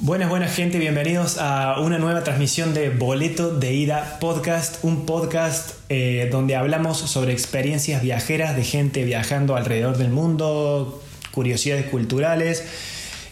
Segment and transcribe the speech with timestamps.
[0.00, 5.72] Buenas, buenas gente, bienvenidos a una nueva transmisión de Boleto de Ida Podcast, un podcast
[5.88, 12.62] eh, donde hablamos sobre experiencias viajeras de gente viajando alrededor del mundo, curiosidades culturales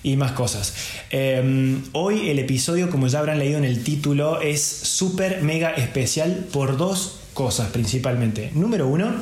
[0.03, 0.75] y más cosas.
[1.13, 6.49] Eh, hoy el episodio, como ya habrán leído en el título, es súper mega especial
[6.53, 8.51] por dos cosas principalmente.
[8.55, 9.15] Número uno,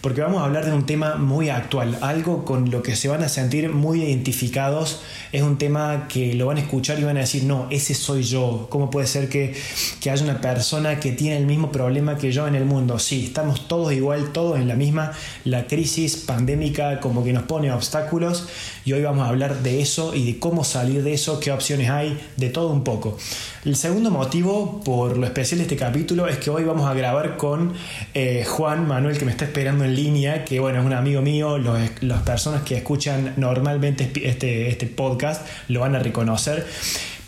[0.00, 3.22] porque vamos a hablar de un tema muy actual, algo con lo que se van
[3.24, 5.00] a sentir muy identificados.
[5.32, 8.22] Es un tema que lo van a escuchar y van a decir, no, ese soy
[8.22, 8.68] yo.
[8.70, 9.56] ¿Cómo puede ser que,
[10.00, 12.98] que haya una persona que tiene el mismo problema que yo en el mundo?
[12.98, 15.12] Sí, estamos todos igual, todos en la misma.
[15.44, 18.46] La crisis pandémica como que nos pone obstáculos
[18.84, 21.90] y hoy vamos a hablar de eso y de cómo salir de eso, qué opciones
[21.90, 23.18] hay, de todo un poco.
[23.64, 27.36] El segundo motivo por lo especial de este capítulo es que hoy vamos a grabar
[27.36, 27.74] con
[28.14, 31.58] eh, Juan Manuel que me está esperando en línea, que bueno, es un amigo mío,
[31.58, 36.66] los, las personas que escuchan normalmente este, este podcast lo van a reconocer.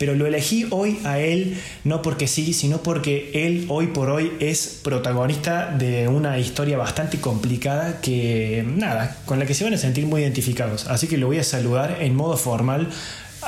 [0.01, 4.31] Pero lo elegí hoy a él no porque sí, sino porque él hoy por hoy
[4.39, 9.77] es protagonista de una historia bastante complicada que, nada, con la que se van a
[9.77, 10.87] sentir muy identificados.
[10.87, 12.89] Así que lo voy a saludar en modo formal.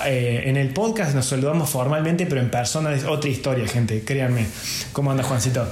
[0.06, 4.46] Eh, en el podcast nos saludamos formalmente, pero en persona es otra historia, gente, créanme.
[4.92, 5.68] ¿Cómo anda Juancito?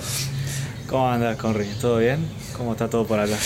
[0.92, 1.68] ¿Cómo andas, Conry?
[1.80, 2.20] ¿Todo bien?
[2.58, 3.38] ¿Cómo está todo por acá?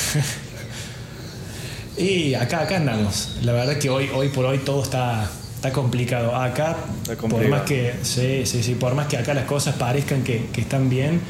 [1.97, 3.37] y acá, acá andamos.
[3.43, 6.35] La verdad que hoy, hoy por hoy todo está, está complicado.
[6.35, 7.49] Acá, Está complicado.
[7.51, 10.61] por más que, sí, sí, sí, por más que acá las cosas parezcan que, que
[10.61, 11.21] están bien,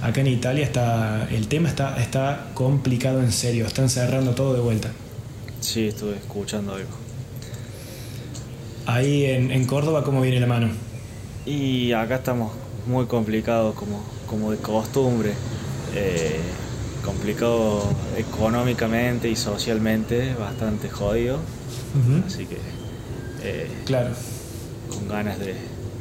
[0.00, 3.66] acá en Italia está, el tema está, está complicado en serio.
[3.66, 4.88] Están cerrando todo de vuelta.
[5.60, 6.88] Sí, estuve escuchando algo.
[8.86, 10.70] Ahí en, en Córdoba, ¿cómo viene la mano?
[11.44, 12.52] Y acá estamos
[12.86, 15.34] muy complicados como, como de costumbre.
[16.00, 16.36] Eh,
[17.04, 17.82] complicado
[18.16, 21.38] económicamente y socialmente, bastante jodido.
[22.26, 22.58] Así que
[23.42, 24.10] eh, Claro.
[24.90, 25.54] con ganas de,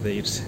[0.03, 0.43] de irse.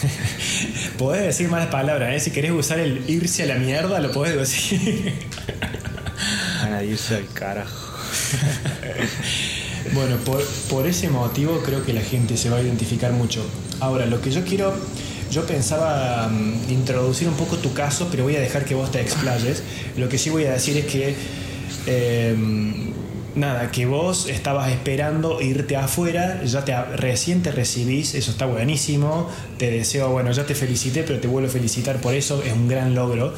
[0.98, 2.20] Podés decir malas palabras, ¿eh?
[2.20, 5.12] Si querés usar el irse a la mierda, lo podés decir.
[6.62, 7.86] Ganas de irse al carajo.
[9.94, 13.42] Bueno, por, por ese motivo creo que la gente se va a identificar mucho.
[13.80, 14.72] Ahora, lo que yo quiero,
[15.30, 19.00] yo pensaba mm, introducir un poco tu caso, pero voy a dejar que vos te
[19.00, 19.62] explayes.
[19.96, 21.14] Lo que sí voy a decir es que,
[21.86, 22.36] eh,
[23.34, 29.30] nada, que vos estabas esperando irte afuera, ya te, recién te recibís, eso está buenísimo,
[29.58, 32.68] te deseo, bueno, ya te felicité, pero te vuelvo a felicitar por eso, es un
[32.68, 33.32] gran logro.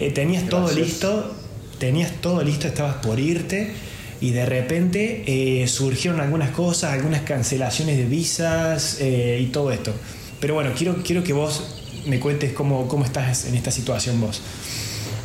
[0.00, 1.32] Eh, tenías todo listo,
[1.78, 3.70] tenías todo listo, estabas por irte
[4.20, 9.92] y de repente eh, surgieron algunas cosas, algunas cancelaciones de visas eh, y todo esto.
[10.40, 11.62] Pero bueno, quiero, quiero que vos
[12.06, 14.40] me cuentes cómo, cómo estás en esta situación vos.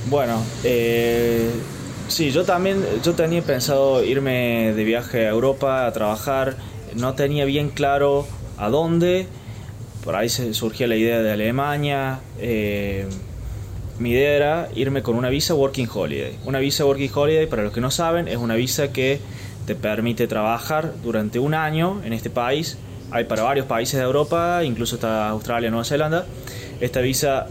[0.09, 1.49] Bueno, eh,
[2.07, 6.57] sí, yo también, yo tenía pensado irme de viaje a Europa a trabajar,
[6.95, 8.27] no tenía bien claro
[8.57, 9.27] a dónde,
[10.03, 13.07] por ahí se surgía la idea de Alemania, eh,
[13.97, 16.37] mi idea era irme con una visa Working Holiday.
[16.43, 19.19] Una visa Working Holiday, para los que no saben, es una visa que
[19.65, 22.77] te permite trabajar durante un año en este país.
[23.15, 26.25] Hay para varios países de Europa, incluso está Australia, Nueva Zelanda.
[26.81, 27.47] Esta visa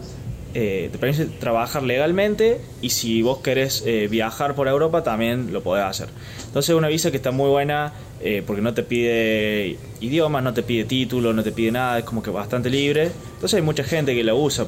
[0.52, 5.62] eh, te permite trabajar legalmente y si vos querés eh, viajar por Europa también lo
[5.62, 6.10] podés hacer.
[6.44, 10.52] Entonces es una visa que está muy buena eh, porque no te pide idiomas, no
[10.52, 13.10] te pide título, no te pide nada, es como que bastante libre.
[13.32, 14.66] Entonces hay mucha gente que la usa.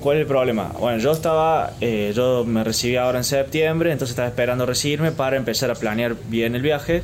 [0.00, 0.72] ¿Cuál es el problema?
[0.80, 5.36] Bueno, yo estaba, eh, yo me recibí ahora en septiembre, entonces estaba esperando recibirme para
[5.36, 7.02] empezar a planear bien el viaje.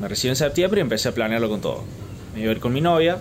[0.00, 1.82] Me recibí en septiembre y empecé a planearlo con todo.
[2.34, 3.18] Me iba a ir con mi novia,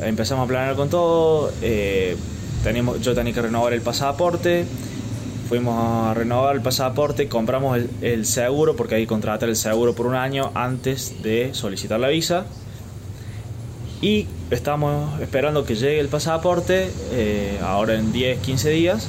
[0.00, 1.52] em- empezamos a planear con todo.
[1.62, 2.16] eh,
[2.64, 4.64] teníamos, yo tenía que renovar el pasaporte.
[5.48, 5.78] Fuimos
[6.08, 10.14] a renovar el pasaporte, compramos el, seguro, porque hay que contratar el seguro por un
[10.14, 12.44] año antes de solicitar la visa.
[14.02, 19.08] Y estamos esperando que llegue el pasaporte, eh, ahora en 10, 15 días.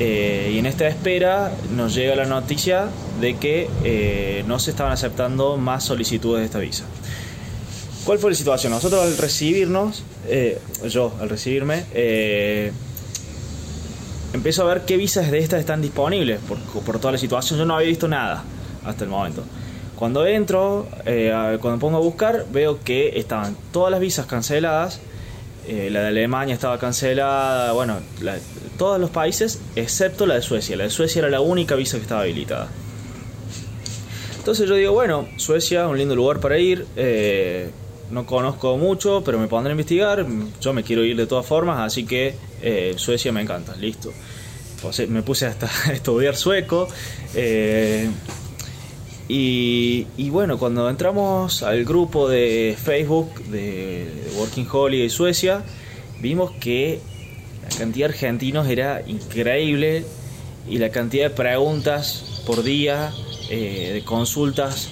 [0.00, 2.86] eh, y en esta espera nos llega la noticia
[3.20, 6.84] de que eh, no se estaban aceptando más solicitudes de esta visa.
[8.04, 8.72] ¿Cuál fue la situación?
[8.72, 12.72] Nosotros al recibirnos, eh, yo al recibirme, eh,
[14.32, 17.58] empiezo a ver qué visas de estas están disponibles por, por toda la situación.
[17.58, 18.44] Yo no había visto nada
[18.84, 19.42] hasta el momento.
[19.96, 25.00] Cuando entro, eh, cuando pongo a buscar, veo que estaban todas las visas canceladas.
[25.68, 28.38] la de Alemania estaba cancelada, bueno, la-
[28.78, 30.76] todos los países excepto la de Suecia.
[30.78, 32.68] La de Suecia era la única visa que estaba habilitada.
[34.48, 36.86] Entonces yo digo, bueno, Suecia, un lindo lugar para ir.
[36.96, 37.68] eh,
[38.10, 40.24] no conozco mucho, pero me pondré a investigar.
[40.58, 44.10] Yo me quiero ir de todas formas, así que eh, Suecia me encanta, listo.
[44.10, 46.88] Eh, me puse hasta a estudiar sueco.
[47.34, 48.08] eh,
[49.28, 55.62] y, bueno, cuando entramos al grupo de Facebook de Working Holiday Suecia,
[56.20, 57.00] vimos que
[57.64, 60.06] la cantidad de argentinos era increíble
[60.66, 63.12] y la cantidad de preguntas por día,
[63.50, 64.88] eh, de consultas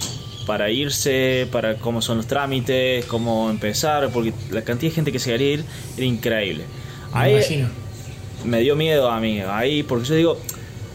[0.47, 5.19] para irse, para cómo son los trámites, cómo empezar, porque la cantidad de gente que
[5.19, 5.65] se quería ir
[5.97, 6.65] era increíble.
[7.13, 7.69] Me Ahí imagino.
[8.45, 10.39] me dio miedo a mí, ahí, porque yo digo,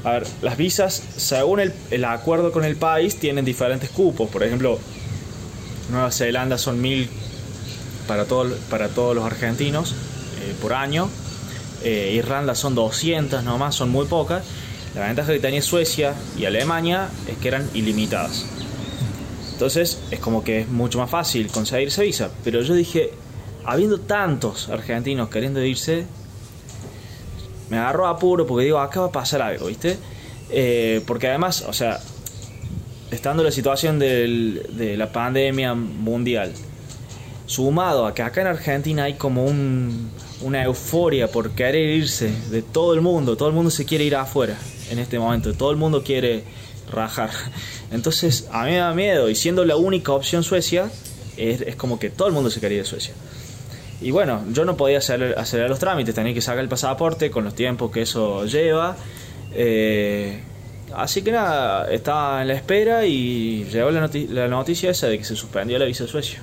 [0.04, 4.30] a ver, las visas, según el, el acuerdo con el país, tienen diferentes cupos.
[4.30, 4.80] Por ejemplo,
[5.92, 7.10] Nueva Zelanda son mil
[8.08, 11.10] para, todo, para todos los argentinos eh, por año.
[11.84, 14.44] Eh, Irlanda son 200 nomás, son muy pocas.
[14.96, 18.46] La ventaja que tenía Suecia y Alemania es que eran ilimitadas.
[19.54, 22.30] Entonces es como que es mucho más fácil conseguirse visa.
[22.44, 23.12] Pero yo dije,
[23.64, 26.06] habiendo tantos argentinos queriendo irse,
[27.70, 29.98] me agarró apuro porque digo, acá va a pasar algo, ¿viste?
[30.50, 32.00] Eh, porque además, o sea,
[33.12, 36.52] estando la situación de la pandemia mundial,
[37.46, 42.94] sumado a que acá en Argentina hay como una euforia por querer irse de todo
[42.94, 44.58] el mundo, todo el mundo se quiere ir afuera
[44.92, 46.44] en este momento, todo el mundo quiere
[46.92, 47.30] rajar.
[47.92, 50.92] Entonces, a mí me da miedo, y siendo la única opción Suecia,
[51.38, 53.14] es, como que todo el mundo se quería de Suecia.
[54.02, 57.44] Y bueno, yo no podía hacer, acelerar los trámites, tenía que sacar el pasaporte con
[57.44, 58.98] los tiempos que eso lleva.
[59.54, 60.42] Eh,
[60.96, 65.24] así que nada, estaba en la espera y llegó la, la, noticia esa de que
[65.24, 66.42] se suspendió la visa de Suecia.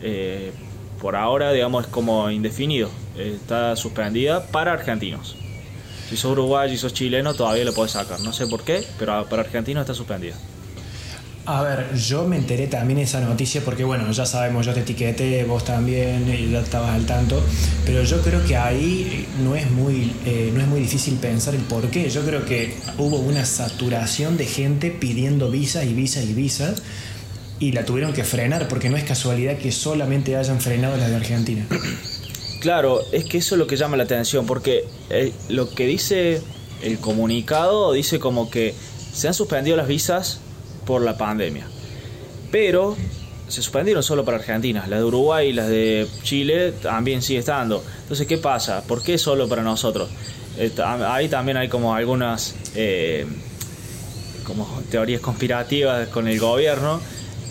[0.00, 0.52] Eh,
[1.00, 2.88] por ahora, digamos, es como indefinido.
[3.18, 5.36] Está suspendida para argentinos.
[6.08, 8.20] Si sos uruguayo y sos chileno, todavía lo puedes sacar.
[8.20, 10.36] No sé por qué, pero para argentinos está suspendida.
[11.48, 14.80] A ver, yo me enteré también de esa noticia porque, bueno, ya sabemos, yo te
[14.80, 17.40] etiqueté, vos también, y ya estabas al tanto,
[17.84, 21.60] pero yo creo que ahí no es muy, eh, no es muy difícil pensar el
[21.60, 22.10] por qué.
[22.10, 26.82] Yo creo que hubo una saturación de gente pidiendo visas y visas y visas
[27.60, 31.16] y la tuvieron que frenar porque no es casualidad que solamente hayan frenado las de
[31.16, 31.64] Argentina.
[32.66, 36.42] Claro, es que eso es lo que llama la atención porque eh, lo que dice
[36.82, 38.74] el comunicado dice como que
[39.12, 40.40] se han suspendido las visas
[40.84, 41.64] por la pandemia.
[42.50, 42.96] Pero
[43.46, 44.84] se suspendieron solo para Argentina.
[44.88, 47.84] Las de Uruguay y las de Chile también sigue estando.
[48.02, 48.82] Entonces, ¿qué pasa?
[48.82, 50.08] ¿Por qué solo para nosotros?
[51.06, 53.26] ahí también hay como algunas eh,
[54.42, 57.00] como teorías conspirativas con el gobierno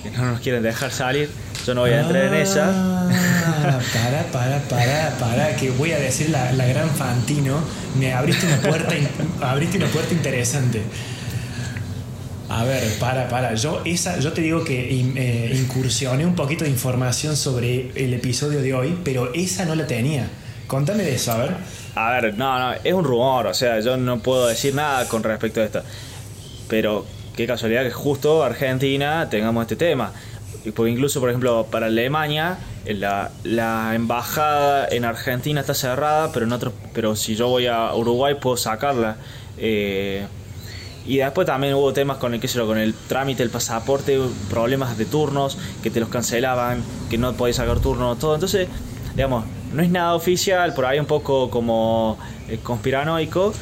[0.03, 1.29] que no nos quieren dejar salir.
[1.65, 3.33] Yo no voy a entrar en esa.
[3.65, 7.59] Para, para, para, para, que voy a decir la, la gran Fantino.
[7.97, 8.95] Me abriste una puerta,
[9.41, 10.81] abriste una puerta interesante.
[12.49, 13.55] A ver, para, para.
[13.55, 18.61] Yo, esa, yo te digo que eh, incursioné un poquito de información sobre el episodio
[18.61, 20.29] de hoy, pero esa no la tenía.
[20.67, 21.51] Contame de eso, a ver.
[21.95, 25.23] A ver, no, no, es un rumor, o sea, yo no puedo decir nada con
[25.23, 25.83] respecto a esto.
[26.67, 30.11] Pero qué casualidad que justo Argentina tengamos este tema.
[30.75, 32.57] Porque incluso, por ejemplo, para Alemania,
[32.93, 37.93] la, la embajada en Argentina está cerrada, pero, en otro, pero si yo voy a
[37.95, 39.17] Uruguay puedo sacarla.
[39.57, 40.25] Eh,
[41.07, 44.19] y después también hubo temas con el, qué sé yo, con el trámite del pasaporte,
[44.49, 48.33] problemas de turnos, que te los cancelaban, que no podías sacar turnos, todo.
[48.33, 48.67] Entonces,
[49.15, 52.17] digamos, no es nada oficial, por ahí un poco como
[52.49, 53.53] eh, conspiranoico,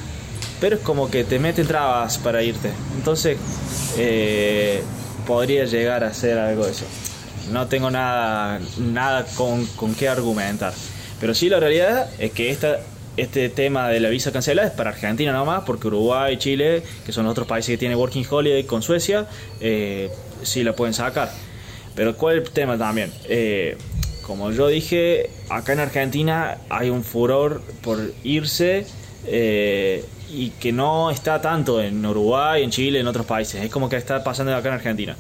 [0.62, 2.72] pero es como que te meten trabas para irte.
[2.96, 3.38] Entonces,
[3.98, 4.81] eh,
[5.28, 6.86] podría llegar a ser algo de eso.
[7.51, 10.74] No tengo nada, nada con, con qué argumentar.
[11.19, 12.80] Pero sí, la realidad es que esta
[13.16, 17.12] este tema de la visa cancelada es para Argentina nomás, porque Uruguay y Chile, que
[17.12, 19.28] son otros países que tienen Working Holiday con Suecia,
[19.59, 20.09] eh,
[20.42, 21.31] sí la pueden sacar.
[21.95, 23.12] Pero ¿cuál es el tema también?
[23.26, 23.78] Eh,
[24.23, 28.88] como yo dije, acá en Argentina hay un furor por irse
[29.28, 33.64] eh, y que no está tanto en Uruguay, en Chile, en otros países.
[33.64, 35.16] Es como que está pasando acá en Argentina.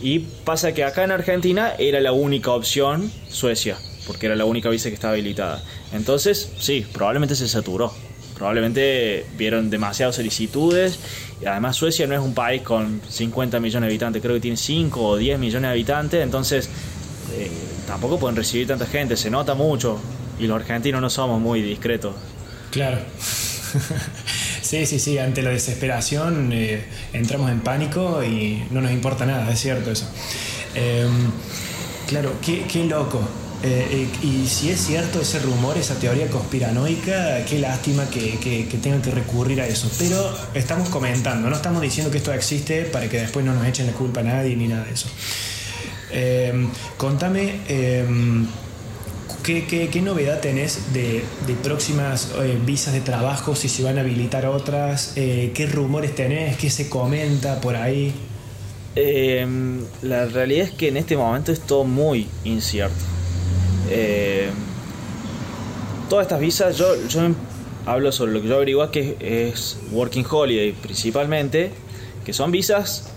[0.00, 3.76] Y pasa que acá en Argentina era la única opción Suecia
[4.10, 5.62] porque era la única visa que estaba habilitada.
[5.92, 7.92] Entonces, sí, probablemente se saturó.
[8.34, 10.98] Probablemente vieron demasiadas solicitudes
[11.40, 14.56] y además Suecia no es un país con 50 millones de habitantes, creo que tiene
[14.56, 16.70] 5 o 10 millones de habitantes, entonces
[17.36, 17.50] eh,
[17.86, 20.00] tampoco pueden recibir tanta gente, se nota mucho
[20.38, 22.14] y los argentinos no somos muy discretos.
[22.70, 22.98] Claro.
[24.70, 29.50] Sí, sí, sí, ante la desesperación eh, entramos en pánico y no nos importa nada,
[29.50, 30.08] es cierto eso.
[30.76, 31.10] Em,
[32.06, 33.20] claro, qué, loco.
[33.64, 39.02] Eh, y si es cierto ese rumor, esa teoría conspiranoica, qué lástima que, que, tengan
[39.02, 39.90] que recurrir a eso.
[39.98, 43.88] Pero estamos comentando, no estamos diciendo que esto existe para que después no nos echen
[43.88, 45.08] la culpa a nadie ni nada de eso.
[46.12, 47.58] Eh, contame,
[49.48, 52.32] eh, ¿qué, novedad tenés de, de próximas
[52.64, 53.54] visas de trabajo?
[53.54, 56.56] Si se van a habilitar otras, ¿qué rumores tenés?
[56.56, 58.14] ¿Qué se comenta por ahí?
[58.96, 62.96] Em, la realidad es que en este momento es todo muy incierto.
[63.88, 64.50] Em,
[66.08, 67.20] todas estas visas, yo, yo
[67.86, 71.70] hablo sobre lo que yo averiguo que es Working Holiday principalmente,
[72.24, 73.10] que son visas,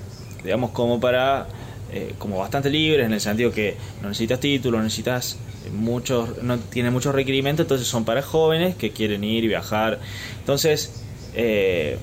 [0.44, 1.48] digamos, como para,
[1.94, 5.38] eh, como bastante libres, en el sentido que no necesitas título, no necesitas
[5.72, 10.00] muchos, no tiene muchos requerimientos, entonces son para jóvenes que quieren ir y viajar.
[10.40, 11.04] Entonces,
[11.36, 12.00] eh,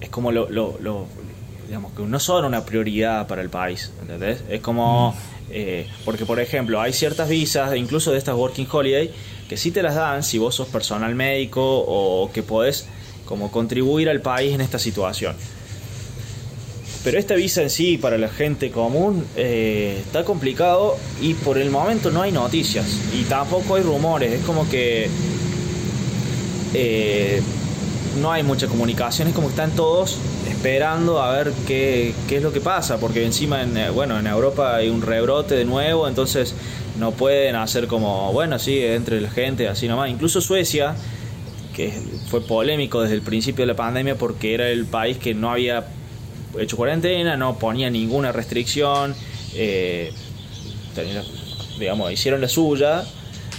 [0.00, 0.46] es como lo,
[1.66, 4.42] digamos, que no son una prioridad para el país, ¿entendés?
[4.48, 5.14] Es como,
[5.50, 9.10] eh, porque por ejemplo, hay ciertas visas, incluso de estas Working Holiday,
[9.50, 12.86] que sí te las dan si vos sos personal médico o que podés
[13.26, 15.36] como contribuir al país en esta situación.
[17.04, 21.68] Pero esta visa en sí, para la gente común, eh, está complicado y por el
[21.70, 24.32] momento no hay noticias y tampoco hay rumores.
[24.32, 25.08] Es como que
[26.74, 27.42] eh,
[28.20, 30.16] no hay mucha comunicación, es como que están todos
[30.48, 34.28] esperando a ver qué, qué es lo que pasa, porque encima en, eh, bueno, en
[34.28, 36.54] Europa hay un rebrote de nuevo, entonces
[37.00, 40.08] no pueden hacer como, bueno, sí, entre la gente, así nomás.
[40.08, 40.94] Incluso Suecia,
[41.74, 41.92] que
[42.28, 45.84] fue polémico desde el principio de la pandemia porque era el país que no había
[46.58, 49.14] hecho cuarentena, no ponía ninguna restricción,
[49.54, 50.12] eh,
[51.78, 53.04] digamos, hicieron la suya.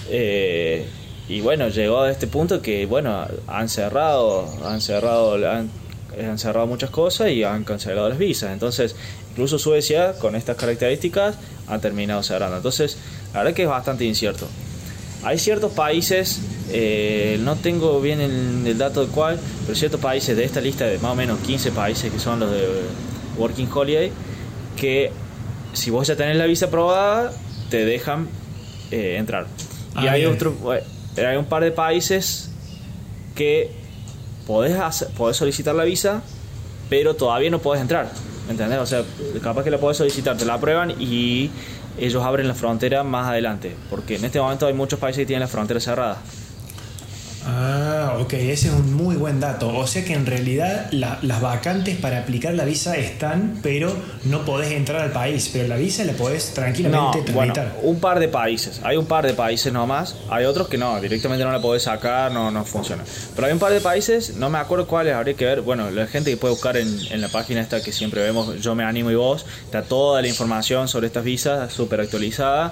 [0.09, 0.85] Eh,
[1.27, 6.89] y bueno, llegó a este punto que, bueno, han cerrado, han cerrado, han, cerrado muchas
[6.89, 8.51] cosas y han cancelado las visas.
[8.51, 8.95] Entonces,
[9.31, 11.35] incluso Suecia, con estas características,
[11.67, 12.57] ha terminado cerrando.
[12.57, 12.97] Entonces,
[13.33, 14.47] la verdad que es bastante incierto.
[15.23, 20.43] Hay ciertos países, eh, no tengo bien el, dato de cuál, pero ciertos países de
[20.43, 22.67] esta lista de más o menos 15 países que son los de
[23.37, 24.11] Working Holiday,
[24.75, 25.11] que
[25.73, 27.31] si vos ya tenés la visa aprobada,
[27.69, 28.27] te dejan
[28.91, 29.47] eh, entrar.
[29.95, 32.51] y ah, hay, otro, eh, hay un par de países
[33.35, 33.71] que
[34.45, 34.75] podés,
[35.17, 36.21] podés solicitar la visa,
[36.89, 38.11] pero todavía no podés entrar.
[38.49, 38.79] ¿Entendés?
[38.79, 39.03] O sea,
[39.41, 41.49] capaz que la podés solicitar, te la aprueban y
[41.97, 45.41] ellos abren la frontera más adelante, porque en este momento hay muchos países que tienen
[45.41, 46.17] la frontera cerrada.
[47.45, 49.75] Ah, ok, ese es un muy buen dato.
[49.75, 53.93] O sea que en realidad las vacantes para aplicar la visa están, pero
[54.25, 55.49] no podés entrar al país.
[55.51, 57.79] Pero la visa la podés tranquilamente no, tramitar.
[57.81, 58.79] un par de países.
[58.83, 60.15] Hay un par de países nomás.
[60.29, 63.03] Hay otros que no, directamente no la podés sacar, no, no funciona.
[63.35, 65.61] Pero hay un par de países, no me acuerdo cuáles, habría que ver.
[65.61, 68.75] Bueno, la gente que puede buscar en, en la página esta que siempre vemos, Yo
[68.75, 72.71] Me Animo y Vos, está toda la información sobre estas visas, súper actualizada.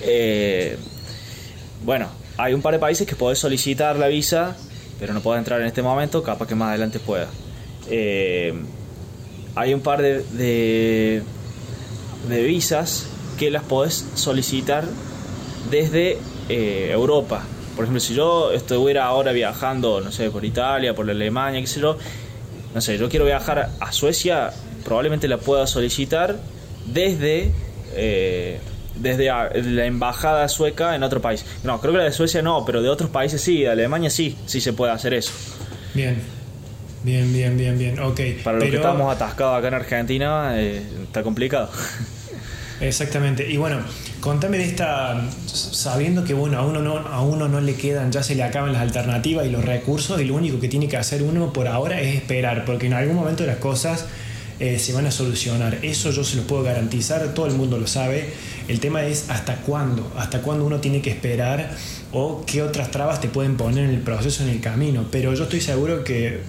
[0.00, 0.76] Eh,
[1.84, 2.08] bueno,
[2.38, 4.56] hay un par de países que podés solicitar la visa,
[4.98, 7.26] pero no puedes entrar en este momento, capaz que más adelante pueda.
[7.90, 8.54] Eh,
[9.56, 10.22] hay un par de,
[12.28, 14.84] de, visas que las podés solicitar
[15.68, 16.18] desde
[16.48, 17.42] eh, Europa.
[17.74, 21.80] Por ejemplo, si yo estuviera ahora viajando, no sé, por Italia, por Alemania, qué sé
[21.80, 21.98] yo,
[22.72, 24.52] no sé, yo quiero viajar a Suecia,
[24.84, 26.36] probablemente la pueda solicitar
[26.86, 27.50] desde
[27.94, 28.60] eh,
[28.98, 31.44] desde la embajada sueca en otro país.
[31.64, 34.36] No, creo que la de Suecia no, pero de otros países sí, de Alemania sí,
[34.46, 35.32] sí se puede hacer eso.
[35.94, 36.38] Bien.
[37.04, 38.20] Bien, bien, bien, bien, ok.
[38.42, 41.70] Para los que estamos atascados acá en Argentina, eh, está complicado.
[42.80, 43.50] Exactamente.
[43.50, 43.78] Y bueno,
[44.20, 48.22] contame de esta, sabiendo que bueno, a uno, no, a uno no le quedan, ya
[48.22, 51.22] se le acaban las alternativas y los recursos, y lo único que tiene que hacer
[51.22, 54.06] uno por ahora es esperar, porque en algún momento las cosas
[54.60, 55.78] eh, se van a solucionar.
[55.82, 58.28] Eso yo se lo puedo garantizar, todo el mundo lo sabe.
[58.68, 61.70] El tema es hasta cuándo, hasta cuándo uno tiene que esperar
[62.12, 65.06] o qué otras trabas te pueden poner en el proceso, en el camino.
[65.10, 66.40] Pero yo estoy seguro que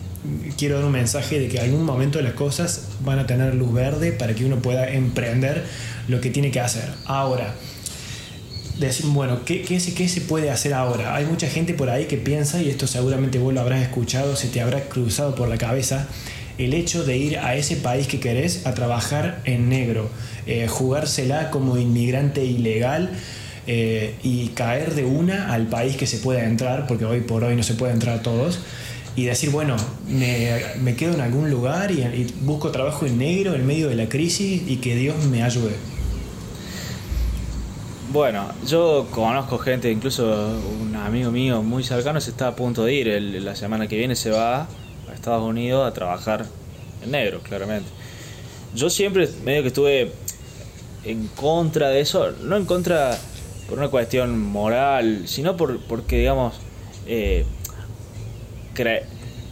[0.57, 3.73] quiero dar un mensaje de que en algún momento las cosas van a tener luz
[3.73, 5.65] verde para que uno pueda emprender
[6.07, 6.89] lo que tiene que hacer.
[7.05, 7.55] Ahora,
[8.79, 11.15] decir, bueno, ¿qué, qué, se, ¿qué se puede hacer ahora?
[11.15, 14.47] Hay mucha gente por ahí que piensa, y esto seguramente vos lo habrás escuchado, se
[14.47, 16.07] te habrá cruzado por la cabeza,
[16.59, 20.09] el hecho de ir a ese país que querés a trabajar en negro,
[20.45, 23.09] eh, jugársela como inmigrante ilegal.
[23.71, 27.55] Eh, y caer de una al país que se pueda entrar, porque hoy por hoy
[27.55, 28.61] no se puede entrar a todos,
[29.15, 29.75] y decir, bueno,
[30.07, 34.63] me, quedo en algún lugar y, busco trabajo en negro en medio de la crisis
[34.65, 35.75] y que Dios me ayude.
[38.11, 42.93] Bueno, yo conozco gente, incluso un amigo mío muy cercano se está a punto de
[42.93, 44.67] ir, la semana que viene se va
[45.29, 46.45] Estados Unidos a trabajar
[47.03, 47.89] en negro, claramente.
[48.75, 50.11] Yo siempre medio que estuve
[51.03, 53.17] en contra de eso, no en contra
[53.67, 56.55] por una cuestión moral, sino por, porque, digamos,
[57.07, 57.45] eh,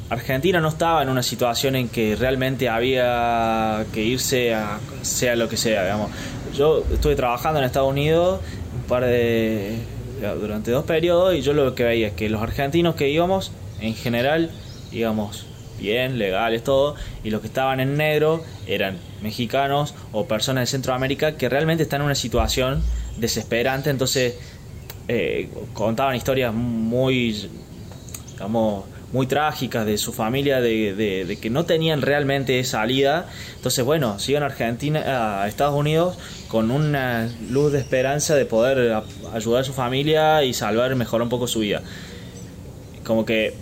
[0.09, 5.49] Argentina no estaba en una situación en que realmente había que irse a sea lo
[5.49, 6.11] que sea, digamos.
[6.55, 8.39] Yo estuve trabajando en Estados Unidos
[8.73, 9.77] un par de
[10.39, 13.93] durante dos periodos y yo lo que veía es que los argentinos que íbamos en
[13.93, 14.49] general
[14.91, 15.46] íbamos
[15.77, 21.37] bien, legales, todo, y los que estaban en negro eran mexicanos o personas de Centroamérica
[21.37, 22.83] que realmente están en una situación
[23.17, 24.35] desesperante, entonces
[25.07, 27.49] eh, contaban historias muy,
[28.33, 33.27] digamos, muy trágicas de su familia, de, que no tenían realmente salida.
[33.55, 36.17] Entonces, bueno, siguen a Argentina, a Estados Unidos
[36.47, 39.01] con una luz de esperanza de poder
[39.33, 41.81] ayudar a su familia y salvar, mejorar un poco su vida.
[43.05, 43.53] Como que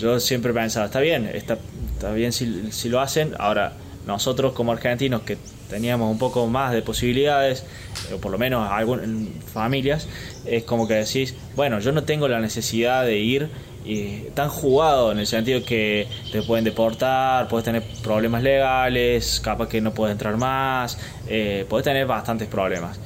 [0.00, 1.58] yo siempre pensaba, está bien, está,
[1.94, 3.34] está bien si, si lo hacen.
[3.38, 3.74] Ahora,
[4.06, 5.36] nosotros como argentinos que
[5.68, 7.64] teníamos un poco más de posibilidades,
[8.12, 9.06] o por lo menos algunas
[9.52, 10.08] familias,
[10.44, 13.48] es como que decís, bueno, yo no tengo la necesidad de ir
[13.84, 19.68] y tan jugado en el sentido que te pueden deportar, puedes tener problemas legales, capaz
[19.68, 22.98] que no puedes entrar más, eh, puedes tener bastantes problemas.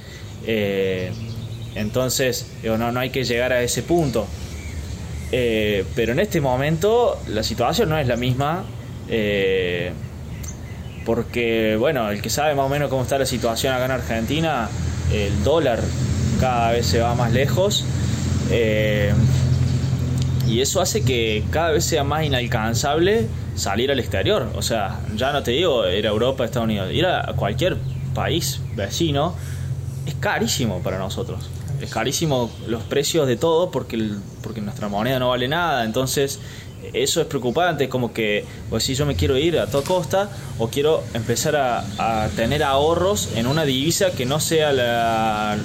[0.47, 1.13] Eh,
[1.75, 4.27] entonces, no, no hay que llegar a ese punto.
[5.33, 8.65] Eh, pero en este momento la situación no es la misma.
[11.05, 14.69] porque, bueno, el que sabe más o menos cómo está la situación acá en Argentina,
[15.13, 15.81] el dólar
[16.41, 17.85] cada vez se va más lejos.
[20.47, 24.51] Y eso hace que cada vez sea más inalcanzable salir al exterior.
[24.55, 27.77] O sea, ya no te digo ir a Europa, Estados Unidos, ir a cualquier
[28.15, 29.35] país vecino
[30.07, 31.51] es carísimo para nosotros.
[31.85, 34.11] Es carísimo los precios de todo porque,
[34.43, 35.85] porque nuestra moneda no vale nada.
[35.85, 36.41] Entonces,
[36.95, 37.91] eso es preocupante.
[37.91, 42.29] Como que, pues si yo me quiero ir a toda costa o quiero empezar a,
[42.37, 45.57] tener ahorros en una divisa que no sea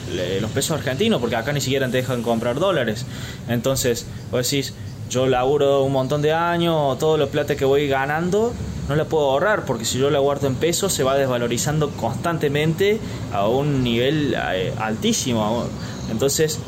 [0.41, 3.05] los pesos argentinos, porque acá ni siquiera te dejan comprar dólares.
[3.47, 4.73] Entonces, vos decís,
[5.09, 8.53] yo laburo un montón de años, todo lo plata que voy ganando,
[8.87, 12.99] no la puedo ahorrar, porque si yo la guardo en pesos se va desvalorizando constantemente
[13.33, 15.65] a un nivel eh, altísimo.
[16.11, 16.59] Entonces,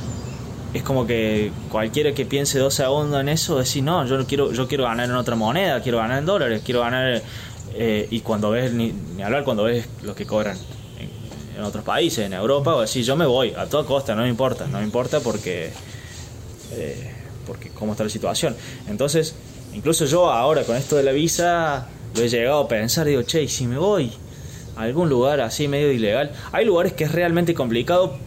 [0.73, 4.67] es como que cualquiera que piense dos segundos en eso, decir, no, yo quiero, yo
[4.67, 7.21] quiero ganar en otra moneda, quiero ganar en dólares, quiero ganar...
[7.73, 8.93] Eh, y cuando ves, ni,
[9.23, 10.57] hablar cuando ves lo que cobran
[11.57, 14.29] en, otros países, en Europa, o decir, yo me voy a toda costa, no me
[14.29, 15.71] importa, no me importa porque...
[16.71, 18.55] Eh, porque cómo está la situación.
[18.87, 19.35] Entonces,
[19.73, 23.47] incluso yo ahora con esto de la visa, lo he llegado a pensar, digo, che,
[23.47, 24.11] si me voy
[24.75, 28.17] a algún lugar así medio ilegal, hay lugares que es realmente complicado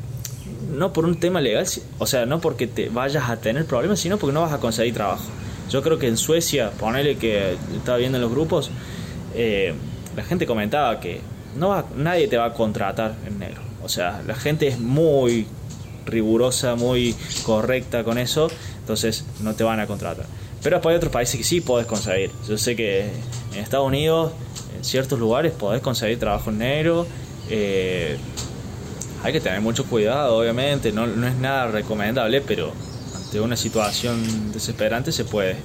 [0.70, 1.66] no por un tema legal,
[1.98, 4.94] o sea, no porque te vayas a tener problemas, sino porque no vas a conseguir
[4.94, 5.24] trabajo.
[5.70, 8.70] Yo creo que en Suecia, ponele que estaba viendo en los grupos,
[9.34, 9.74] eh,
[10.16, 11.20] la gente comentaba que
[11.56, 13.62] no nadie te va a contratar en negro.
[13.82, 15.46] O sea, la gente es muy
[16.06, 17.14] rigurosa, muy
[17.44, 18.48] correcta con eso,
[18.80, 20.26] entonces no te van a contratar.
[20.62, 22.30] Pero después hay otros países que sí podés conseguir.
[22.48, 23.10] Yo sé que
[23.52, 24.32] en Estados Unidos,
[24.76, 27.06] en ciertos lugares, podés conseguir trabajo en negro.
[27.50, 28.16] Eh,
[29.22, 32.72] hay que tener mucho cuidado, obviamente, no, es nada recomendable, pero
[33.14, 35.56] ante una situación desesperante se puede.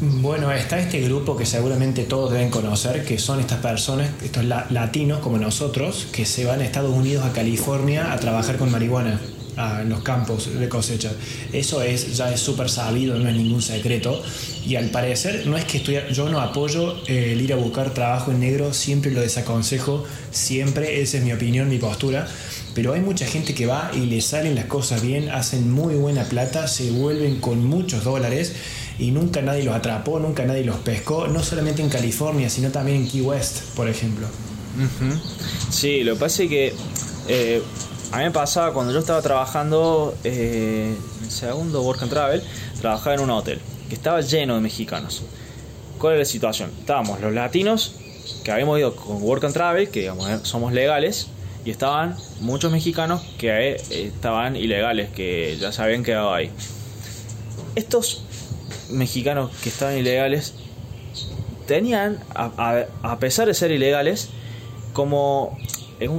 [0.00, 5.20] Bueno, está este grupo que seguramente todos deben conocer, que son estas personas, estos latinos
[5.20, 9.20] como nosotros, que se van a Estados Unidos, a California, a trabajar con marihuana
[9.56, 11.12] en los campos de cosecha.
[11.52, 14.22] Eso es, ya es súper sabido, no es ningún secreto.
[14.66, 18.30] Y al parecer, no es que estoy, yo no apoyo el ir a buscar trabajo
[18.30, 22.26] en negro, siempre lo desaconsejo, siempre, esa es mi opinión, mi postura.
[22.74, 26.24] Pero hay mucha gente que va y le salen las cosas bien, hacen muy buena
[26.24, 28.54] plata, se vuelven con muchos dólares
[28.98, 33.02] y nunca nadie los atrapó, nunca nadie los pescó, no solamente en California, sino también
[33.02, 34.26] en Key West, por ejemplo.
[35.70, 36.72] Sí, lo que pasa es que
[37.28, 37.62] eh,
[38.12, 42.42] a mí me pasaba cuando yo estaba trabajando eh, en segundo Work and Travel,
[42.80, 45.22] trabajaba en un hotel que estaba lleno de mexicanos.
[45.98, 46.70] ¿Cuál era la situación?
[46.78, 47.94] Estábamos los latinos
[48.44, 51.28] que habíamos ido con Work and Travel, que digamos, somos legales,
[51.64, 56.50] y estaban muchos mexicanos que eh, estaban ilegales, que ya se habían quedado ahí.
[57.76, 58.24] Estos
[58.90, 60.54] mexicanos que estaban ilegales
[61.66, 64.28] tenían, a, pesar de ser ilegales,
[64.92, 65.56] como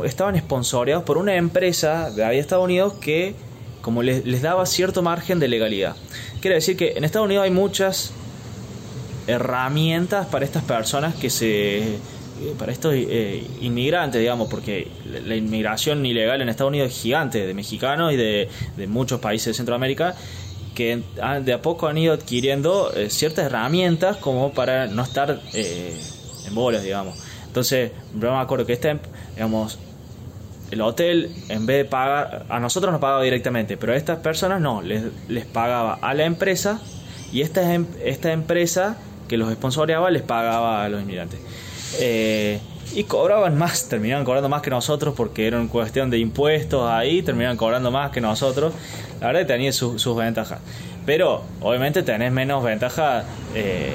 [0.05, 3.35] estaban esponsoreados por una empresa de ahí Estados Unidos que
[3.83, 5.95] como les, daba cierto margen de legalidad.
[6.39, 8.13] Quiere decir que en Estados Unidos hay muchas
[9.27, 11.97] herramientas para estas personas que se eh,
[12.57, 17.53] para estos eh, inmigrantes, digamos, porque la inmigración ilegal en Estados Unidos es gigante, de
[17.53, 18.49] mexicanos y de,
[18.87, 20.15] muchos países de Centroamérica,
[20.73, 21.03] que
[21.43, 26.83] de a poco han ido adquiriendo eh, ciertas herramientas como para no estar en bolas,
[26.83, 27.22] digamos.
[27.53, 28.97] Entonces, yo me acuerdo que este,
[29.35, 29.77] digamos,
[30.71, 34.59] el hotel, en vez de pagar, a nosotros nos pagaba directamente, pero a estas personas
[34.59, 35.03] no, les,
[35.53, 36.81] pagaba a la empresa
[37.31, 41.39] y esta, em, esta empresa que los sponsoreaba les pagaba a los inmigrantes.
[41.99, 42.59] Eh,
[42.95, 47.21] y cobraban más, terminaban cobrando más que nosotros porque era una cuestión de impuestos ahí,
[47.21, 48.73] terminaban cobrando más que nosotros.
[49.21, 50.57] La verdad que tenía sus ventajas.
[51.05, 53.93] Pero obviamente tenés menos ventaja eh,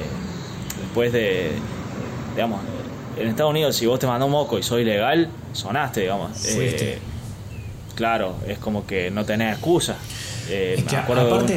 [0.81, 1.51] después de,
[2.37, 2.61] digamos,
[3.21, 6.45] en Estados Unidos si vos te mandás un moco y soy ilegal, sonaste, digamos.
[6.47, 6.99] Eh,
[7.95, 9.97] claro, es como que no tenés excusa.
[10.49, 11.57] Eh, aparte,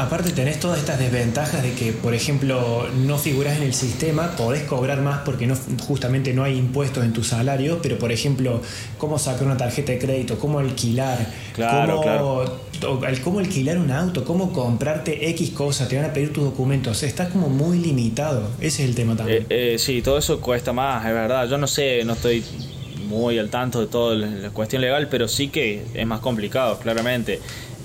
[0.00, 4.62] aparte tenés todas estas desventajas de que, por ejemplo, no figuras en el sistema, podés
[4.62, 5.54] cobrar más porque no,
[5.86, 8.62] justamente no hay impuestos en tu salario, pero por ejemplo,
[8.98, 11.18] cómo sacar una tarjeta de crédito, cómo alquilar,
[13.22, 17.28] cómo, alquilar un auto, cómo comprarte X cosas, te van a pedir tus documentos, estás
[17.28, 19.42] como muy limitado, ese es el tema también.
[19.50, 22.42] Eh, eh, sí, todo eso cuesta más, es verdad, yo no sé, no estoy
[23.06, 27.40] muy al tanto de toda la cuestión legal, pero sí que es más complicado, claramente.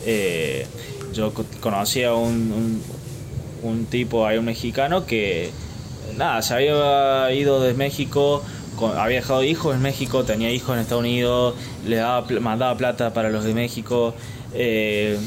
[0.05, 0.65] Eh,
[1.15, 2.81] yo conocí a un,
[3.63, 5.49] un, tipo, hay un mexicano que,
[6.17, 8.43] nada, se había ido de México,
[8.95, 11.55] había dejado hijos en México, tenía hijos en Estados Unidos,
[11.87, 14.13] le daba, mandaba plata para los de México.
[14.53, 15.17] Eh,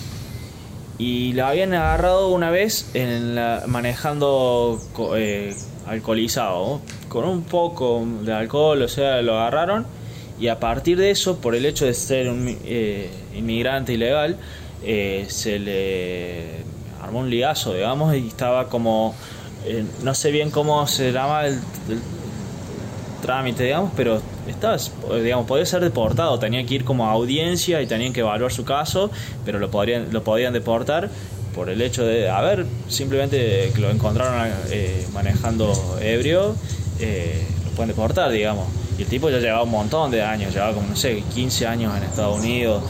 [0.99, 4.81] y la habían agarrado una vez en manejando
[5.17, 5.55] eh,
[5.87, 9.87] alcoholizado, con un poco de alcohol, o sea, lo agarraron
[10.41, 14.37] y a partir de eso, por el hecho de ser un eh, inmigrante ilegal,
[14.85, 16.45] eh, se le
[17.03, 19.15] armó un liazo, digamos, y estaba como,
[19.65, 21.59] eh, no sé bien cómo se llama el,
[23.23, 24.77] trámite, digamos, pero estaba,
[25.21, 28.65] digamos, podía ser deportado, tenía que ir como a audiencia y tenían que evaluar su
[28.65, 29.11] caso,
[29.45, 31.11] pero lo podrían, lo podían deportar
[31.55, 36.55] por el hecho de, a ver, simplemente que lo encontraron eh, manejando ebrio,
[37.65, 38.69] lo pueden deportar, digamos.
[38.97, 41.97] Y el tipo ya llevaba un montón de años, llevaba como, no sé, 15 años
[41.97, 42.85] en Estados Unidos.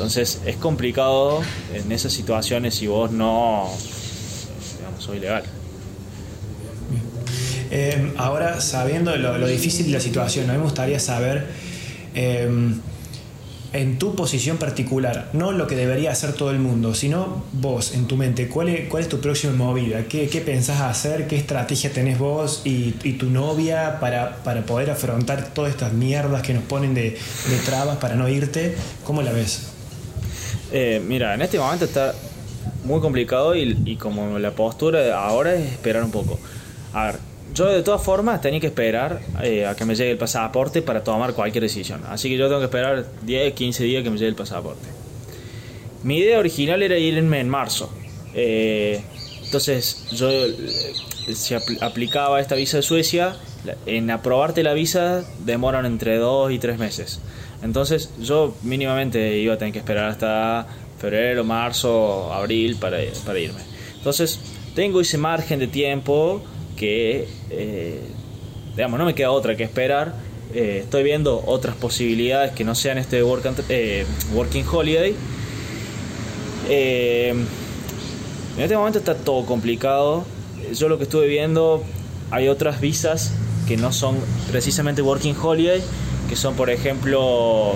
[0.00, 1.42] Entonces es complicado
[1.74, 3.70] en esas situaciones si vos no,
[4.78, 5.42] digamos, soy legal.
[7.70, 11.48] Eh, ahora, sabiendo lo, difícil de la situación, a mí me gustaría saber,
[12.14, 12.80] em,
[13.74, 18.06] en tu posición particular, no lo que debería hacer todo el mundo, sino vos, en
[18.06, 20.04] tu mente, ¿cuál es, cuál es tu próxima movida?
[20.04, 21.26] ¿Qué, ¿Qué, pensás hacer?
[21.28, 26.54] ¿Qué estrategia tenés vos y, tu novia para, para, poder afrontar todas estas mierdas que
[26.54, 27.18] nos ponen de,
[27.50, 28.74] de trabas para no irte?
[29.04, 29.74] ¿Cómo la ves?
[30.72, 32.14] Eh, mira, en este momento está
[32.84, 36.38] muy complicado y, como la postura ahora es esperar un poco.
[36.92, 37.16] A ver,
[37.54, 41.02] yo de todas formas tenía que esperar eh, a que me llegue el pasaporte para
[41.02, 42.02] tomar cualquier decisión.
[42.08, 44.88] Así que yo tengo que esperar 10, 15 días que me llegue el pasaporte.
[46.02, 47.92] Mi idea original era irme en marzo.
[48.34, 49.02] Eh,
[49.44, 50.30] entonces yo
[51.34, 53.36] si aplicaba esta visa de Suecia,
[53.86, 57.20] en aprobarte la visa demoran entre 2 y 3 meses.
[57.62, 60.66] Entonces yo mínimamente iba a tener que esperar hasta
[60.98, 63.60] febrero, marzo, abril para, para irme.
[63.96, 64.40] Entonces
[64.74, 66.42] tengo ese margen de tiempo
[66.76, 68.00] que, eh,
[68.76, 70.14] digamos, no me queda otra que esperar.
[70.54, 73.22] Eh, estoy viendo otras posibilidades que no sean este
[73.68, 75.14] eh, Working Holiday.
[76.68, 77.46] en
[78.58, 80.24] este momento está todo complicado.
[80.74, 81.82] Yo lo que estuve viendo,
[82.30, 83.32] hay otras visas
[83.68, 84.16] que no son
[84.50, 85.82] precisamente Working Holiday
[86.30, 87.72] que son por ejemplo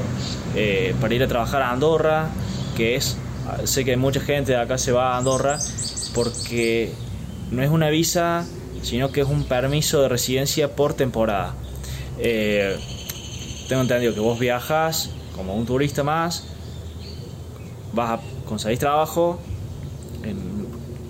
[0.55, 2.29] eh, para ir a trabajar a Andorra,
[2.77, 3.17] que es,
[3.65, 5.59] sé que mucha gente de acá se va a Andorra
[6.15, 6.93] porque
[7.51, 8.47] no es una visa,
[8.81, 11.57] sino que es un permiso de residencia por temporada.
[12.21, 12.79] Eh,
[13.69, 16.47] tengo entendido que vos viajas como un turista más,
[17.93, 19.41] vas a conseguir trabajo,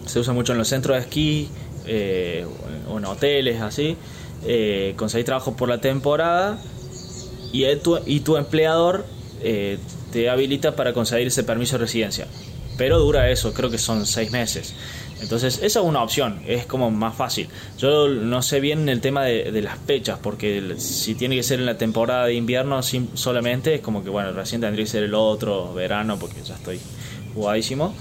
[0.06, 1.50] se usa mucho en los centros de esquí
[1.84, 2.46] eh,
[2.90, 3.98] o en hoteles así,
[4.96, 6.58] conseguís trabajo por la temporada
[7.54, 9.06] y tu, y tu empleador
[9.40, 9.78] eh,
[10.12, 12.26] te habilita para conseguir ese permiso de residencia.
[12.76, 14.74] Pero dura eso, creo que son seis meses.
[15.20, 17.48] Entonces, esa es una opción, es como más fácil.
[17.78, 21.66] Yo no sé bien el tema de, las fechas, porque si tiene que ser en
[21.66, 25.72] la temporada de invierno solamente, es como que, bueno, recién tendría que ser el otro
[25.72, 26.80] verano, porque ya estoy
[27.34, 27.94] jugadísimo.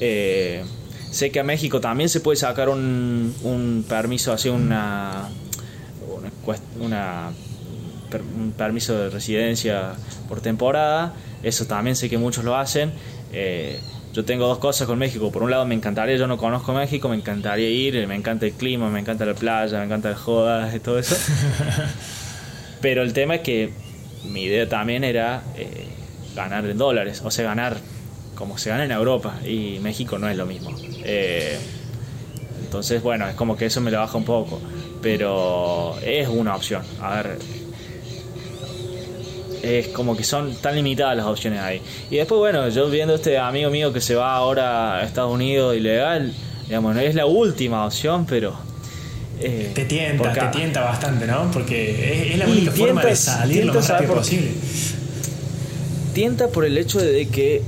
[0.00, 0.64] Eh,
[1.10, 5.28] sé que a México también se puede sacar un, permiso, así una,
[6.80, 7.32] una
[8.36, 9.92] un permiso de residencia
[10.28, 11.14] por temporada.
[11.42, 12.92] Eso también sé que muchos lo hacen.
[13.32, 13.78] Eh,
[14.12, 15.30] yo tengo dos cosas con México.
[15.30, 18.52] Por un lado, me encantaría, yo no conozco México, me encantaría ir, me encanta el
[18.52, 21.16] clima, me encanta la playa, me encanta las jodas y todo eso.
[22.80, 23.70] Pero el tema es que
[24.24, 25.88] mi idea también era eh,
[26.34, 27.76] ganar en dólares, o sea, ganar
[28.34, 30.70] como se gana en Europa y México no es lo mismo.
[31.04, 31.58] Eh,
[32.60, 34.60] entonces, bueno, es como que eso me lo baja un poco,
[35.02, 36.82] pero es una opción.
[37.00, 37.38] A ver,
[39.62, 41.80] es como que son tan limitadas las opciones ahí.
[42.10, 45.76] Y después, bueno, yo viendo este amigo mío que se va ahora a Estados Unidos
[45.76, 46.32] ilegal,
[46.66, 48.56] digamos, no es la última opción, pero...
[49.40, 51.50] Eh, te tienta, te tienta bastante, ¿no?
[51.52, 54.50] Porque es, la única forma de salir lo más rápido posible.
[56.12, 57.62] Tienta por el hecho de que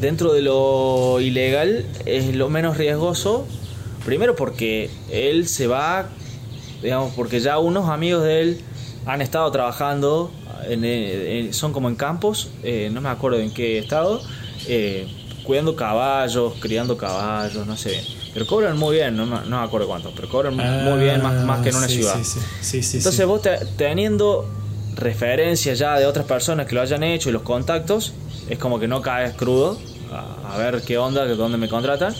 [0.00, 3.46] dentro de lo ilegal es lo menos riesgoso
[4.08, 6.08] Primero porque él se va,
[6.82, 8.60] digamos, porque ya unos amigos de él
[9.04, 10.30] han estado trabajando,
[10.68, 14.20] en, son como en campos, eh, no me acuerdo en qué estado,
[14.66, 15.06] eh,
[15.44, 18.02] cuidando caballos, criando caballos, no sé.
[18.34, 21.60] Pero cobran muy bien, no, no me acuerdo cuánto, pero cobran muy bien más, más,
[21.60, 22.20] que en una Ah, sí, ciudad.
[22.60, 22.96] Sí, sí.
[22.98, 24.48] Entonces vos te- teniendo
[24.94, 28.12] referencias ya de otras personas que lo hayan hecho y los contactos,
[28.48, 29.78] es como que no caes crudo
[30.12, 32.14] a, a ver qué onda, de dónde me contratan.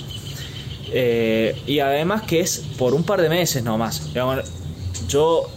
[0.90, 4.08] Eh, y además que es por un par de meses nomás.
[5.08, 5.48] Yo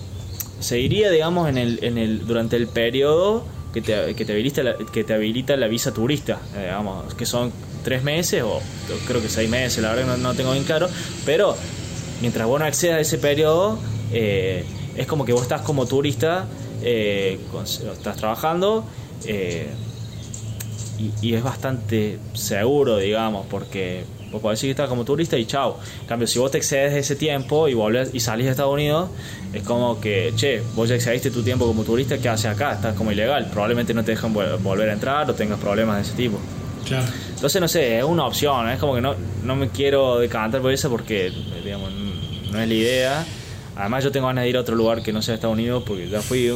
[0.62, 3.44] seguiría, digamos, en el, en el, durante el periodo
[3.74, 7.26] que te, que te, habilita, la, que te habilita la visa turista, eh, digamos, que
[7.26, 7.52] son
[7.84, 8.62] tres meses o
[9.08, 10.88] creo que seis meses, la verdad no, no tengo bien claro,
[11.26, 11.56] pero
[12.22, 13.80] mientras vos no accedas a ese periodo,
[14.14, 16.46] eh, es como que vos estás como turista,
[16.84, 17.40] eh,
[17.94, 18.86] estás trabajando
[21.22, 24.04] y es bastante seguro, digamos, porque
[24.40, 25.80] decir que estás como turista y chao.
[26.02, 28.74] En cambio, si vos te excedes de ese tiempo y volvés y salís de Estados
[28.74, 29.10] Unidos,
[29.54, 32.74] es como que, che, vos ya excediste tu tiempo como turista, ¿qué haces acá?
[32.74, 33.48] Estás como ilegal.
[33.52, 36.40] Probablemente no te dejan vol- volver a entrar o tengas problemas de ese tipo.
[36.88, 37.06] Claro.
[37.36, 38.70] Entonces, no sé, es una opción.
[38.70, 41.32] Es como que no, no me quiero decantar por eso porque,
[41.64, 41.92] digamos,
[42.52, 43.26] no es la idea.
[43.76, 46.08] Además, yo tengo ganas de ir a otro lugar que no sea Estados Unidos porque
[46.10, 46.52] ya fui.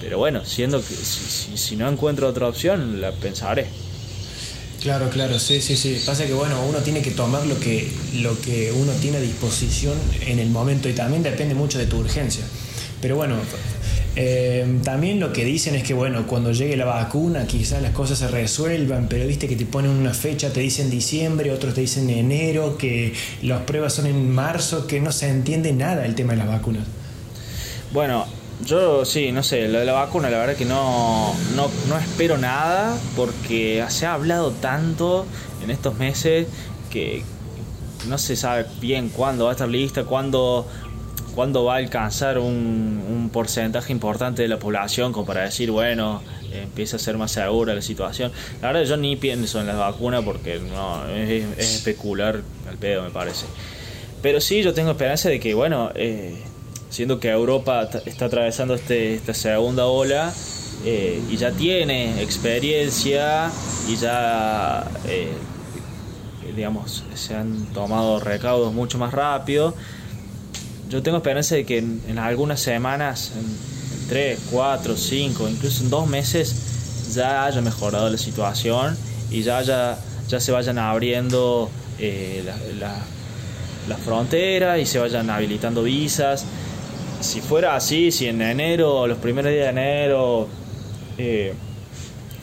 [0.00, 3.66] Pero bueno, siendo que si, si- si no encuentro otra opción, la pensaré.
[4.84, 6.02] Claro, claro, sí, sí, sí.
[6.04, 9.94] Pasa que bueno, uno tiene que tomar lo que, lo que uno tiene a disposición
[10.26, 12.44] en el momento y también depende mucho de tu urgencia.
[13.00, 13.36] Pero bueno,
[14.14, 18.18] eh, también lo que dicen es que bueno, cuando llegue la vacuna quizás las cosas
[18.18, 22.10] se resuelvan, pero viste que te ponen una fecha, te dicen diciembre, otros te dicen
[22.10, 26.40] enero, que las pruebas son en marzo, que no se entiende nada el tema de
[26.40, 26.84] las vacunas.
[27.90, 28.26] Bueno,
[28.64, 32.38] yo sí, no sé, lo de la vacuna, la verdad que no, no, no espero
[32.38, 35.26] nada porque se ha hablado tanto
[35.62, 36.46] en estos meses
[36.90, 37.22] que
[38.08, 40.66] no se sabe bien cuándo va a estar lista, cuándo,
[41.34, 46.22] cuándo va a alcanzar un, porcentaje importante de la población como para decir, bueno,
[46.52, 48.30] empieza a ser más segura la situación.
[48.62, 53.02] La verdad yo ni pienso en las vacunas porque no, es, es especular al pedo
[53.02, 53.46] me parece.
[54.22, 56.40] Pero sí, yo tengo esperanza de que, bueno, eh,
[56.94, 60.32] siendo que Europa está atravesando este, esta segunda ola
[60.84, 63.50] eh, y ya tiene experiencia
[63.88, 65.32] y ya, eh,
[66.54, 69.74] digamos, se han tomado recaudos mucho más rápido,
[70.88, 75.90] yo tengo esperanza de que en, algunas semanas, en, en tres, cuatro, cinco, incluso en
[75.90, 76.54] dos meses,
[77.12, 78.96] ya haya mejorado la situación
[79.32, 83.02] y ya, haya, ya se vayan abriendo eh, la- la-
[83.88, 86.44] las fronteras y se vayan habilitando visas.
[87.24, 90.46] Si fuera así, si en enero, los primeros días de enero,
[91.16, 91.54] eh,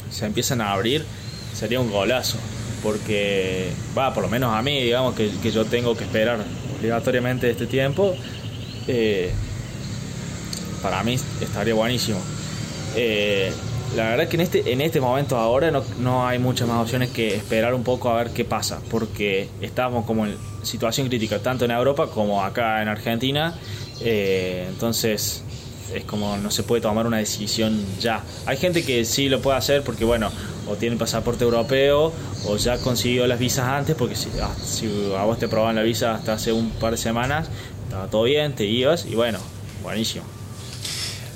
[0.09, 1.05] se empiezan a abrir,
[1.53, 2.39] sería un golazo.
[2.81, 6.39] Porque, va, por lo menos a mí, digamos, que, yo tengo que esperar
[6.79, 8.15] obligatoriamente este tiempo,
[8.87, 9.31] eh,
[10.81, 12.19] para mí estaría buenísimo.
[12.95, 13.53] Eh,
[13.95, 17.11] la verdad que en este, en este momento ahora no, no hay muchas más opciones
[17.11, 21.65] que esperar un poco a ver qué pasa, porque estamos como en situación crítica, tanto
[21.65, 23.55] en Europa como acá en Argentina,
[24.03, 25.43] eh, entonces
[25.93, 28.23] es como no se puede tomar una decisión ya.
[28.45, 30.31] Hay gente que sí lo puede hacer porque bueno,
[30.67, 32.13] o tiene pasaporte europeo
[32.45, 34.87] o ya consiguió las visas antes, porque si, ah, si
[35.17, 37.49] a vos te aprobaban la visa hasta hace un par de semanas,
[37.83, 39.39] estaba todo bien, te ibas y bueno,
[39.83, 40.40] buenísimo.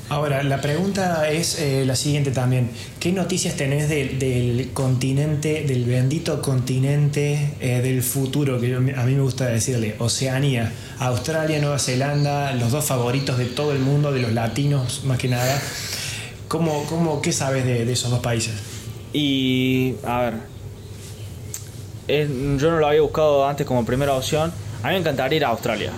[0.08, 2.70] Ahora, la pregunta es eh, la siguiente también.
[3.00, 9.16] ¿Qué noticias tenés del- continente, del bendito continente eh, del futuro, que yo- a mí
[9.16, 9.96] me gusta decirle?
[9.98, 15.18] Oceanía, Australia, Nueva Zelanda, los dos favoritos de todo el mundo, de los latinos más
[15.18, 15.60] que nada.
[16.50, 18.54] ¿Cómo, cómo, ¿Qué sabes de, de esos dos países?
[19.12, 20.34] Y a ver,
[22.08, 22.28] eh,
[22.60, 24.52] yo no lo había buscado antes como primera opción.
[24.84, 25.92] A mí me encantaría ir a Australia.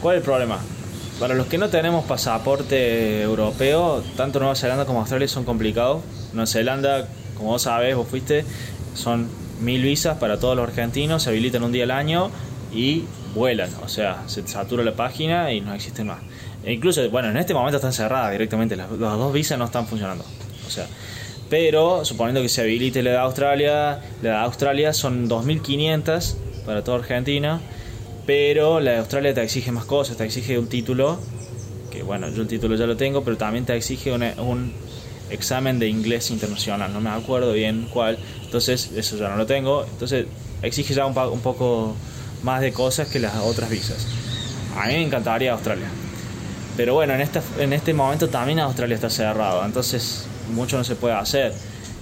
[0.00, 0.58] ¿Cuál es el problema?
[1.18, 6.02] Para los que no tenemos pasaporte europeo, tanto Nueva Zelanda como Australia son complicados.
[6.34, 8.44] Nueva Zelanda, como vos sabés, vos fuiste,
[8.94, 9.28] son
[9.60, 12.30] mil visas para todos los argentinos, se habilitan un día al año
[12.70, 13.70] y vuelan.
[13.82, 16.18] O sea, se satura la página y no existen más.
[16.62, 20.24] E incluso, bueno, en este momento están cerradas directamente, las, dos visas no están funcionando.
[20.66, 20.86] O sea,
[21.48, 26.34] pero suponiendo que se habilite la de Australia, la de Australia son 2.500
[26.66, 27.60] para toda Argentina,
[28.26, 31.18] pero la de Australia te exige más cosas, te exige un título,
[31.90, 34.72] que bueno, yo el título ya lo tengo, pero también te exige una- un
[35.30, 39.84] examen de inglés internacional, no me acuerdo bien cuál, entonces eso ya no lo tengo,
[39.84, 40.26] entonces
[40.62, 41.94] exige ya un, un poco
[42.42, 44.06] más de cosas que las otras visas.
[44.76, 45.86] A mí me encantaría Australia.
[46.76, 50.94] Pero bueno, en, esta, en este momento también Australia está cerrado, entonces mucho no se
[50.94, 51.52] puede hacer.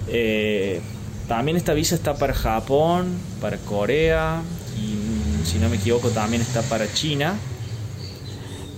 [0.09, 0.81] Eh,
[1.27, 3.07] también esta visa está para Japón,
[3.41, 4.41] para Corea
[5.45, 7.35] si no me equivoco, también está para China.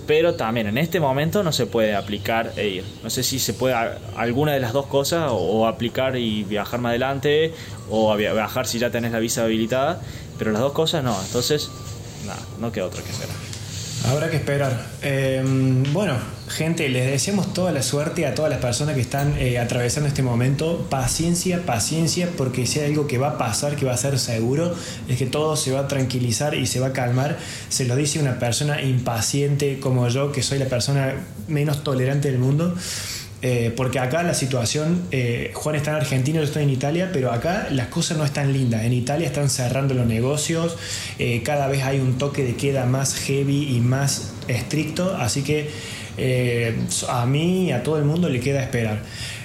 [0.06, 2.84] Pero también en este momento no se puede aplicar e ir.
[3.02, 3.74] No sé si se puede
[4.16, 7.52] alguna de las dos cosas, o, aplicar y viajar más adelante,
[7.90, 10.00] o viajar si ya tenés la visa habilitada.
[10.38, 11.14] Pero las dos cosas no.
[11.26, 11.70] Entonces,
[12.26, 13.47] nada, no queda otra que hacer.
[14.08, 14.72] Habrá que esperar.
[15.02, 16.14] Em, bueno,
[16.48, 20.22] gente, les deseamos toda la suerte a todas las personas que están eh, atravesando este
[20.22, 20.86] momento.
[20.88, 24.74] Paciencia, paciencia, porque si hay algo que va a pasar, que va a ser seguro,
[25.10, 27.36] es que todo se va a tranquilizar y se va a calmar.
[27.68, 31.12] Se lo dice una persona impaciente como yo, que soy la persona
[31.46, 32.74] menos tolerante del mundo.
[33.40, 37.30] Eh, porque acá la situación, eh, Juan está en Argentina, yo estoy en Italia, pero
[37.30, 38.84] acá las cosas no están lindas.
[38.84, 40.76] En Italia están cerrando los negocios,
[41.18, 45.70] eh, cada vez hay un toque de queda más heavy y más estricto, así que
[47.08, 49.02] a mí y a todo el mundo le queda esperar.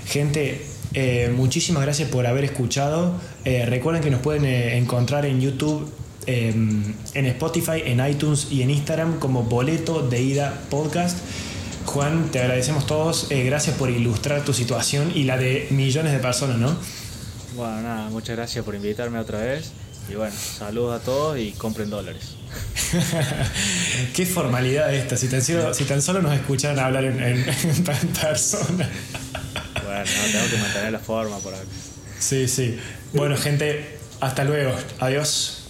[0.08, 0.66] Gente,
[1.36, 3.14] muchísimas gracias por haber escuchado.
[3.46, 5.94] recuerden que nos pueden encontrar en YouTube
[6.26, 11.20] en Spotify, en iTunes y en Instagram como Boleto de Ida Podcast.
[11.94, 13.28] Juan, te agradecemos todos.
[13.30, 16.76] Eh, gracias por ilustrar tu situación y la de millones de personas, ¿no?
[17.56, 19.72] Bueno, nada, muchas gracias por invitarme otra vez.
[20.10, 22.36] Y bueno, saludos a todos y compren dólares.
[24.16, 27.46] Qué formalidad esta, si tan, solo, si tan solo nos escucharan hablar en, en,
[28.20, 28.90] persona.
[29.86, 31.64] Bueno, tengo que mantener la forma por acá.
[32.18, 32.80] Sí, sí.
[33.14, 34.74] Bueno, gente, hasta luego.
[35.00, 35.63] Adiós.